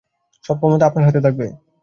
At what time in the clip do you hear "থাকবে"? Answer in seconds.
1.25-1.45